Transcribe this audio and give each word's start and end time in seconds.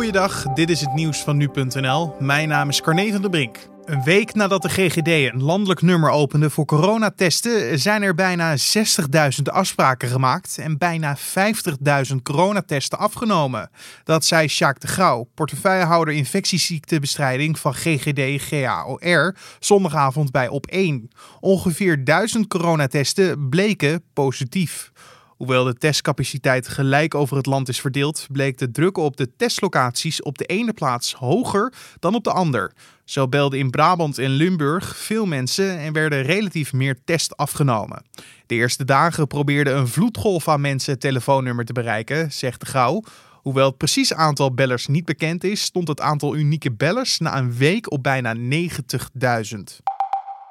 Goeiedag, 0.00 0.42
dit 0.42 0.70
is 0.70 0.80
het 0.80 0.94
nieuws 0.94 1.18
van 1.18 1.36
nu.nl. 1.36 2.14
Mijn 2.18 2.48
naam 2.48 2.68
is 2.68 2.80
Carne 2.80 3.12
van 3.12 3.20
der 3.20 3.30
Brink. 3.30 3.58
Een 3.84 4.02
week 4.02 4.34
nadat 4.34 4.62
de 4.62 4.68
GGD 4.68 5.06
een 5.06 5.42
landelijk 5.42 5.82
nummer 5.82 6.10
opende 6.10 6.50
voor 6.50 6.64
coronatesten, 6.64 7.78
zijn 7.78 8.02
er 8.02 8.14
bijna 8.14 8.56
60.000 8.56 9.42
afspraken 9.44 10.08
gemaakt 10.08 10.58
en 10.58 10.78
bijna 10.78 11.16
50.000 11.18 12.16
coronatesten 12.22 12.98
afgenomen. 12.98 13.70
Dat 14.04 14.24
zei 14.24 14.48
Sjaak 14.48 14.80
de 14.80 14.86
Grauw, 14.86 15.28
portefeuillehouder 15.34 16.14
infectieziektebestrijding 16.14 17.58
van 17.58 17.74
GGD 17.74 18.42
GAOR, 18.42 19.36
zondagavond 19.58 20.30
bij 20.30 20.48
Op1. 20.48 21.16
Ongeveer 21.40 22.04
1000 22.04 22.46
coronatesten 22.46 23.48
bleken 23.48 24.02
positief. 24.12 24.92
Hoewel 25.40 25.64
de 25.64 25.74
testcapaciteit 25.74 26.68
gelijk 26.68 27.14
over 27.14 27.36
het 27.36 27.46
land 27.46 27.68
is 27.68 27.80
verdeeld, 27.80 28.26
bleek 28.32 28.58
de 28.58 28.70
druk 28.70 28.96
op 28.96 29.16
de 29.16 29.36
testlocaties 29.36 30.22
op 30.22 30.38
de 30.38 30.44
ene 30.44 30.72
plaats 30.72 31.14
hoger 31.14 31.72
dan 31.98 32.14
op 32.14 32.24
de 32.24 32.32
ander. 32.32 32.72
Zo 33.04 33.28
belden 33.28 33.58
in 33.58 33.70
Brabant 33.70 34.18
en 34.18 34.30
Limburg 34.30 34.96
veel 34.96 35.26
mensen 35.26 35.78
en 35.78 35.92
werden 35.92 36.22
relatief 36.22 36.72
meer 36.72 36.98
tests 37.04 37.36
afgenomen. 37.36 38.04
De 38.46 38.54
eerste 38.54 38.84
dagen 38.84 39.26
probeerde 39.26 39.70
een 39.70 39.88
vloedgolf 39.88 40.48
aan 40.48 40.60
mensen 40.60 40.92
het 40.92 41.00
telefoonnummer 41.00 41.64
te 41.64 41.72
bereiken, 41.72 42.32
zegt 42.32 42.60
de 42.60 42.66
Gauw. 42.66 43.02
Hoewel 43.42 43.66
het 43.66 43.76
precies 43.76 44.14
aantal 44.14 44.54
bellers 44.54 44.86
niet 44.86 45.04
bekend 45.04 45.44
is, 45.44 45.62
stond 45.62 45.88
het 45.88 46.00
aantal 46.00 46.36
unieke 46.36 46.72
bellers 46.72 47.18
na 47.18 47.38
een 47.38 47.56
week 47.56 47.92
op 47.92 48.02
bijna 48.02 48.36
90.000. 48.36 49.89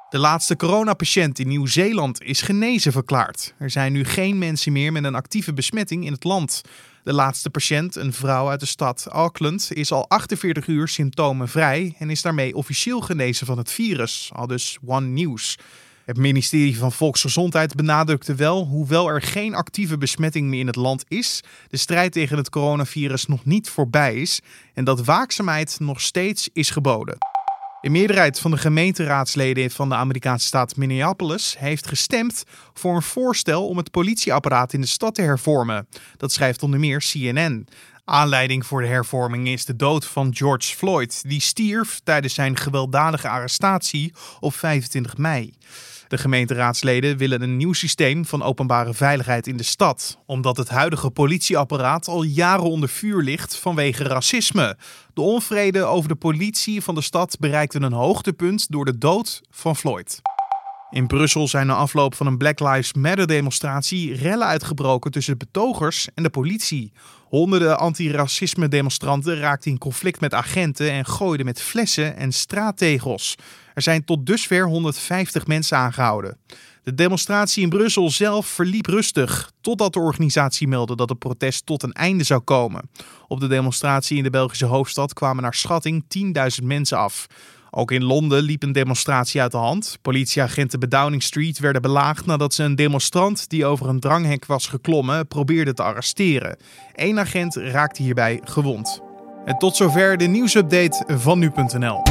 De 0.10 0.18
laatste 0.18 0.56
coronapatiënt 0.56 1.40
in 1.40 1.48
Nieuw-Zeeland 1.48 2.22
is 2.22 2.42
genezen 2.42 2.92
verklaard. 2.92 3.54
Er 3.58 3.70
zijn 3.70 3.94
nu 3.94 4.04
geen 4.04 4.38
mensen 4.38 4.72
meer 4.72 4.92
met 4.92 5.04
een 5.04 5.16
actieve 5.16 5.54
besmetting 5.54 6.06
in 6.06 6.12
het 6.12 6.24
land. 6.24 6.62
De 7.04 7.14
laatste 7.14 7.50
patiënt, 7.50 7.96
een 7.96 8.14
vrouw 8.14 8.50
uit 8.50 8.60
de 8.60 8.66
stad 8.66 9.08
Auckland, 9.10 9.74
is 9.74 9.92
al 9.92 10.10
48 10.10 10.68
uur 10.68 10.88
symptomenvrij 10.88 11.96
en 12.00 12.10
is 12.10 12.22
daarmee 12.22 12.56
officieel 12.56 13.02
genezen 13.02 13.46
van 13.46 13.58
het 13.58 13.72
virus, 13.72 14.30
al 14.34 14.48
dus 14.48 14.78
One 14.86 15.08
News. 15.08 15.58
Het 16.06 16.18
ministerie 16.18 16.78
van 16.78 16.92
Volksgezondheid 16.92 17.76
benadrukte 17.76 18.36
wel, 18.36 18.66
hoewel 18.66 19.08
er 19.08 19.22
geen 19.22 19.56
actieve 19.56 19.98
besmetting 19.98 20.48
meer 20.48 20.60
in 20.60 20.68
het 20.68 20.76
land 20.76 21.04
is, 21.08 21.44
de 21.68 21.78
strijd 21.78 22.12
tegen 22.12 22.38
het 22.38 22.50
coronavirus 22.50 23.26
nog 23.26 23.46
niet 23.46 23.70
voorbij 23.70 24.16
is 24.16 24.42
en 24.74 24.84
dat 24.84 25.06
waakzaamheid 25.06 25.78
nog 25.80 26.02
steeds 26.02 26.50
is 26.54 26.70
geboden. 26.70 27.18
De 27.82 27.90
meerderheid 27.90 28.40
van 28.40 28.52
de 28.52 28.58
gemeenteraadsleden 28.58 29.72
van 29.72 29.90
de 29.90 29.96
Amerikaanse 29.96 30.48
staat 30.48 30.76
Minneapolis 30.76 31.56
heeft 31.58 31.88
gestemd 31.88 32.44
voor 32.74 32.96
een 32.96 33.02
voorstel 33.02 33.68
om 33.68 33.78
het 33.78 33.92
politieapparaat 33.92 34.74
in 34.74 34.82
de 34.82 34.88
stad 34.88 35.16
te 35.16 35.22
hervormen. 35.22 35.88
Dat 36.18 36.32
schrijft 36.32 36.64
onder 36.64 36.80
meer 36.80 37.00
CNN. 37.00 37.68
Aanleiding 38.10 38.66
voor 38.66 38.82
de 38.82 38.88
hervorming 38.88 39.48
is 39.48 39.66
de 39.66 39.76
dood 39.76 40.06
van 40.06 40.36
George 40.36 40.76
Floyd, 40.76 41.24
die 41.28 41.42
stierf 41.42 42.00
tijdens 42.04 42.34
zijn 42.34 42.58
gewelddadige 42.58 43.30
arrestatie 43.30 44.14
op 44.40 44.54
25 44.54 45.18
mei. 45.18 45.54
De 46.08 46.18
gemeenteraadsleden 46.18 47.18
willen 47.18 47.42
een 47.42 47.58
nieuw 47.58 47.74
systeem 47.74 48.26
van 48.26 48.44
openbare 48.44 48.94
veiligheid 48.94 49.48
in 49.48 49.58
de 49.58 49.64
stad, 49.64 50.18
omdat 50.26 50.58
het 50.58 50.70
huidige 50.70 51.10
politieapparaat 51.10 52.08
al 52.08 52.24
jaren 52.24 52.64
onder 52.64 52.90
vuur 52.90 53.24
ligt 53.24 53.56
vanwege 53.56 54.04
racisme. 54.04 54.78
De 55.14 55.22
onvrede 55.22 55.84
over 55.84 56.10
de 56.10 56.16
politie 56.16 56.82
van 56.82 56.96
de 56.96 57.02
stad 57.02 57.38
bereikte 57.40 57.80
een 57.80 57.94
hoogtepunt 57.94 58.72
door 58.72 58.86
de 58.86 58.98
dood 58.98 59.42
van 59.50 59.76
Floyd. 59.76 60.22
In 60.92 61.08
Brussel 61.08 61.48
zijn 61.48 61.68
na 61.68 61.74
afloop 61.74 62.16
van 62.16 62.28
een 62.28 62.38
Black 62.38 62.60
Lives 62.60 62.94
Matter 62.94 63.28
demonstratie 63.28 64.16
rellen 64.16 64.48
uitgebroken 64.48 65.12
tussen 65.12 65.38
betogers 65.38 66.08
en 66.16 66.24
de 66.24 66.30
politie. 66.30 66.92
Honderden 67.28 67.80
antiracisme 67.80 68.68
demonstranten 68.68 69.40
raakten 69.40 69.72
in 69.72 69.78
conflict 69.78 70.20
met 70.20 70.34
agenten 70.34 70.92
en 70.92 71.06
gooiden 71.06 71.46
met 71.46 71.62
flessen 71.62 72.16
en 72.18 72.32
straattegels. 72.32 73.36
Er 73.74 73.82
zijn 73.82 74.06
tot 74.06 74.26
dusver 74.26 74.66
150 74.66 75.48
mensen 75.48 75.78
aangehouden. 75.78 76.38
De 76.84 76.94
demonstratie 76.94 77.64
in 77.64 77.70
Brussel 77.70 78.10
zelf 78.10 78.48
verliep 78.48 78.86
rustig, 78.86 79.52
totdat 79.62 79.94
de 79.94 80.00
organisatie 80.00 80.68
meldde 80.68 80.96
dat 80.96 81.10
het 81.10 81.20
protest 81.20 81.66
tot 81.66 81.84
een 81.84 81.94
einde 81.94 82.24
zou 82.24 82.42
komen. 82.42 82.90
Op 83.28 83.40
de 83.40 83.48
demonstratie 83.48 84.18
in 84.18 84.24
de 84.24 84.30
Belgische 84.30 84.66
hoofdstad 84.66 85.14
kwamen 85.14 85.44
naar 85.44 85.56
schatting 85.56 86.04
10.000 86.62 86.66
mensen 86.66 86.98
af. 86.98 87.28
Ook 87.72 87.92
in 87.92 88.04
Londen 88.04 88.42
liep 88.42 88.64
een 88.64 88.72
demonstratie 88.72 89.42
uit 89.42 89.52
de 89.52 89.58
hand. 89.58 89.98
Politieagenten 90.02 90.80
bij 90.80 90.90
Downing 90.90 91.24
Street 91.24 91.60
werden 91.60 91.82
belaagd 91.82 92.26
nadat 92.26 92.54
ze 92.54 92.64
een 92.64 92.76
demonstrant 92.76 93.50
die 93.50 93.66
over 93.66 93.90
een 93.90 94.00
dranghek 94.00 94.46
was 94.46 94.68
geklommen 94.68 95.28
probeerden 95.28 95.76
te 95.76 95.84
arresteren. 95.84 96.58
Eén 96.94 97.20
agent 97.20 97.56
raakte 97.56 98.02
hierbij 98.02 98.40
gewond. 98.44 99.02
En 99.46 99.58
tot 99.58 99.76
zover 99.76 100.18
de 100.18 100.26
nieuwsupdate 100.26 101.04
van 101.08 101.40
nu.nl. 101.40 102.02